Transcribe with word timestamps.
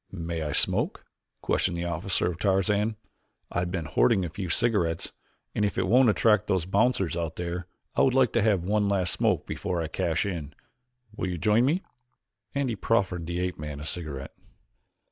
"May 0.11 0.41
I 0.41 0.51
smoke?" 0.51 1.05
questioned 1.43 1.77
the 1.77 1.85
officer 1.85 2.25
of 2.31 2.39
Tarzan. 2.39 2.95
"I 3.51 3.59
have 3.59 3.69
been 3.71 3.85
hoarding 3.85 4.25
a 4.25 4.29
few 4.29 4.49
cigarettes 4.49 5.13
and 5.53 5.63
if 5.63 5.77
it 5.77 5.85
won't 5.85 6.09
attract 6.09 6.47
those 6.47 6.65
bouncers 6.65 7.15
out 7.15 7.35
there 7.35 7.67
I 7.95 8.01
would 8.01 8.15
like 8.15 8.33
to 8.33 8.41
have 8.41 8.63
one 8.63 8.89
last 8.89 9.13
smoke 9.13 9.45
before 9.45 9.79
I 9.79 9.85
cash 9.87 10.25
in. 10.25 10.55
Will 11.15 11.27
you 11.29 11.37
join 11.37 11.65
me?" 11.65 11.83
and 12.55 12.67
he 12.67 12.75
proffered 12.75 13.27
the 13.27 13.39
ape 13.41 13.59
man 13.59 13.79
a 13.79 13.83
cigarette. 13.85 14.33